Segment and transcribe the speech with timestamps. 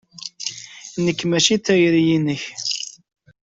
[1.05, 2.43] Nekk mačči d tayri-inek.